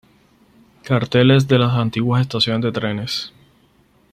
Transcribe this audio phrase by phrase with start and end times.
[0.83, 3.31] Carteles de las antiguas estaciones de trenes.